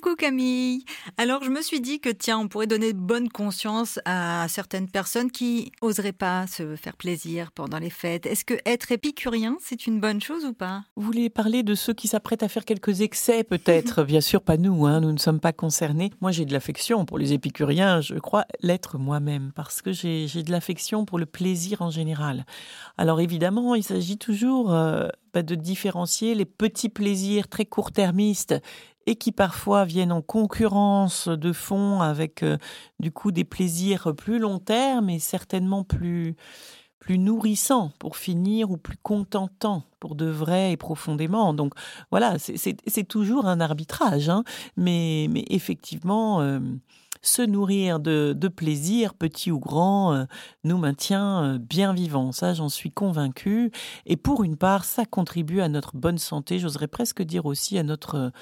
Coucou 0.00 0.14
Camille. 0.14 0.84
Alors 1.16 1.42
je 1.42 1.50
me 1.50 1.60
suis 1.60 1.80
dit 1.80 1.98
que 1.98 2.08
tiens, 2.08 2.38
on 2.38 2.46
pourrait 2.46 2.68
donner 2.68 2.92
bonne 2.92 3.28
conscience 3.28 3.98
à 4.04 4.46
certaines 4.48 4.88
personnes 4.88 5.28
qui 5.28 5.72
oseraient 5.80 6.12
pas 6.12 6.46
se 6.46 6.76
faire 6.76 6.96
plaisir 6.96 7.50
pendant 7.50 7.80
les 7.80 7.90
fêtes. 7.90 8.24
Est-ce 8.24 8.44
que 8.44 8.54
être 8.64 8.92
épicurien, 8.92 9.56
c'est 9.60 9.88
une 9.88 9.98
bonne 9.98 10.20
chose 10.20 10.44
ou 10.44 10.52
pas? 10.52 10.84
Vous 10.94 11.02
voulez 11.02 11.30
parler 11.30 11.64
de 11.64 11.74
ceux 11.74 11.94
qui 11.94 12.06
s'apprêtent 12.06 12.44
à 12.44 12.48
faire 12.48 12.64
quelques 12.64 13.00
excès 13.00 13.42
peut-être? 13.42 14.04
Bien 14.04 14.20
sûr 14.20 14.40
pas 14.40 14.56
nous, 14.56 14.86
hein, 14.86 15.00
nous 15.00 15.10
ne 15.10 15.18
sommes 15.18 15.40
pas 15.40 15.52
concernés. 15.52 16.12
Moi 16.20 16.30
j'ai 16.30 16.44
de 16.44 16.52
l'affection 16.52 17.04
pour 17.04 17.18
les 17.18 17.32
épicuriens, 17.32 18.00
je 18.00 18.14
crois 18.14 18.44
l'être 18.60 18.98
moi-même 18.98 19.50
parce 19.56 19.82
que 19.82 19.90
j'ai 19.90 20.28
de 20.28 20.52
l'affection 20.52 21.06
pour 21.06 21.18
le 21.18 21.26
plaisir 21.26 21.82
en 21.82 21.90
général. 21.90 22.46
Alors 22.98 23.20
évidemment, 23.20 23.74
il 23.74 23.82
s'agit 23.82 24.16
toujours 24.16 24.72
euh, 24.72 25.08
bah, 25.34 25.42
de 25.42 25.56
différencier 25.56 26.36
les 26.36 26.44
petits 26.44 26.88
plaisirs 26.88 27.48
très 27.48 27.64
court-termistes 27.64 28.54
et 29.08 29.16
qui 29.16 29.32
parfois 29.32 29.86
viennent 29.86 30.12
en 30.12 30.20
concurrence 30.20 31.28
de 31.28 31.54
fond 31.54 32.02
avec 32.02 32.42
euh, 32.42 32.58
du 33.00 33.10
coup 33.10 33.32
des 33.32 33.44
plaisirs 33.44 34.14
plus 34.14 34.38
long 34.38 34.58
terme 34.58 35.08
et 35.08 35.18
certainement 35.18 35.82
plus 35.82 36.36
plus 36.98 37.18
nourrissants 37.18 37.90
pour 37.98 38.18
finir 38.18 38.70
ou 38.70 38.76
plus 38.76 38.98
contentants 39.02 39.84
pour 39.98 40.14
de 40.14 40.26
vrai 40.26 40.72
et 40.72 40.76
profondément. 40.76 41.54
Donc 41.54 41.72
voilà, 42.10 42.36
c'est 42.38 43.08
toujours 43.08 43.46
un 43.46 43.60
arbitrage, 43.60 44.28
hein. 44.28 44.44
mais, 44.76 45.26
mais 45.30 45.44
effectivement, 45.48 46.42
euh, 46.42 46.60
se 47.28 47.42
nourrir 47.42 48.00
de, 48.00 48.48
plaisir, 48.48 49.14
petit 49.14 49.50
ou 49.50 49.60
grand, 49.60 50.14
euh, 50.14 50.24
nous 50.64 50.78
maintient 50.78 51.44
euh, 51.44 51.58
bien 51.58 51.92
vivants. 51.92 52.32
Ça, 52.32 52.54
j'en 52.54 52.68
suis 52.68 52.90
convaincue. 52.90 53.70
Et 54.06 54.16
pour 54.16 54.42
une 54.42 54.56
part, 54.56 54.84
ça 54.84 55.04
contribue 55.04 55.60
à 55.60 55.68
notre 55.68 55.96
bonne 55.96 56.18
santé. 56.18 56.58
J'oserais 56.58 56.88
presque 56.88 57.22
dire 57.22 57.46
aussi 57.46 57.78
à 57.78 57.82
notre, 57.82 58.32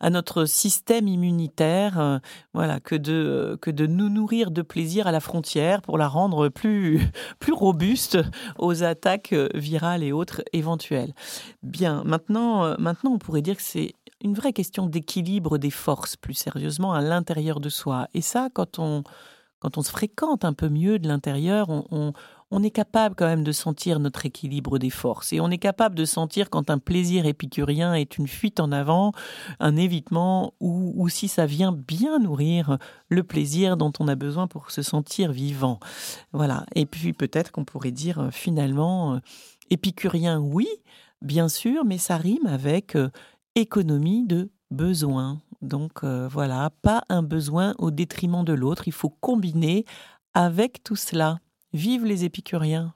à 0.00 0.10
notre 0.10 0.44
système 0.44 1.08
immunitaire. 1.08 1.98
Euh, 1.98 2.18
voilà, 2.52 2.80
que 2.80 2.96
de, 2.96 3.56
que 3.60 3.70
de 3.70 3.86
nous 3.86 4.08
nourrir 4.08 4.50
de 4.50 4.62
plaisir 4.62 5.06
à 5.06 5.12
la 5.12 5.20
frontière 5.20 5.80
pour 5.80 5.96
la 5.96 6.08
rendre 6.08 6.48
plus, 6.48 7.00
plus 7.38 7.52
robuste 7.52 8.18
aux 8.58 8.82
attaques 8.82 9.34
virales 9.54 10.02
et 10.02 10.12
autres 10.12 10.42
éventuelles. 10.52 11.14
Bien, 11.62 12.02
maintenant, 12.04 12.76
maintenant, 12.78 13.12
on 13.12 13.18
pourrait 13.18 13.42
dire 13.42 13.56
que 13.56 13.62
c'est 13.62 13.94
une 14.22 14.34
vraie 14.34 14.52
question 14.52 14.86
d'équilibre 14.86 15.58
des 15.58 15.70
forces, 15.70 16.16
plus 16.16 16.34
sérieusement, 16.34 16.92
à 16.92 17.00
l'intérieur 17.00 17.60
de 17.60 17.68
soi. 17.68 18.08
Et 18.14 18.22
ça, 18.22 18.48
quand 18.52 18.78
on, 18.78 19.02
quand 19.58 19.78
on 19.78 19.82
se 19.82 19.90
fréquente 19.90 20.44
un 20.44 20.52
peu 20.52 20.68
mieux 20.68 20.98
de 20.98 21.06
l'intérieur, 21.06 21.68
on, 21.68 22.12
on, 22.50 22.62
est 22.62 22.70
capable 22.70 23.14
quand 23.14 23.26
même 23.26 23.44
de 23.44 23.52
sentir 23.52 24.00
notre 24.00 24.26
équilibre 24.26 24.78
des 24.78 24.90
forces. 24.90 25.32
Et 25.32 25.40
on 25.40 25.50
est 25.50 25.58
capable 25.58 25.94
de 25.94 26.04
sentir 26.04 26.50
quand 26.50 26.68
un 26.68 26.78
plaisir 26.78 27.26
épicurien 27.26 27.94
est 27.94 28.18
une 28.18 28.26
fuite 28.26 28.60
en 28.60 28.72
avant, 28.72 29.12
un 29.60 29.76
évitement, 29.76 30.54
ou, 30.60 30.92
ou 30.96 31.08
si 31.08 31.28
ça 31.28 31.46
vient 31.46 31.72
bien 31.72 32.18
nourrir 32.18 32.78
le 33.08 33.22
plaisir 33.22 33.76
dont 33.76 33.92
on 34.00 34.08
a 34.08 34.16
besoin 34.16 34.48
pour 34.48 34.70
se 34.70 34.82
sentir 34.82 35.32
vivant. 35.32 35.78
Voilà. 36.32 36.66
Et 36.74 36.86
puis 36.86 37.12
peut-être 37.12 37.52
qu'on 37.52 37.64
pourrait 37.64 37.92
dire 37.92 38.18
euh, 38.18 38.30
finalement, 38.30 39.14
euh, 39.14 39.18
épicurien, 39.70 40.40
oui, 40.40 40.68
bien 41.22 41.48
sûr, 41.48 41.84
mais 41.84 41.98
ça 41.98 42.16
rime 42.16 42.46
avec 42.46 42.96
euh, 42.96 43.10
économie 43.54 44.26
de 44.26 44.50
besoin. 44.70 45.42
Donc 45.60 46.02
euh, 46.02 46.28
voilà, 46.28 46.70
pas 46.82 47.04
un 47.08 47.22
besoin 47.22 47.74
au 47.78 47.90
détriment 47.90 48.44
de 48.44 48.52
l'autre, 48.52 48.88
il 48.88 48.92
faut 48.92 49.10
combiner 49.10 49.84
avec 50.34 50.82
tout 50.82 50.96
cela. 50.96 51.38
Vive 51.72 52.04
les 52.04 52.24
épicuriens 52.24 52.94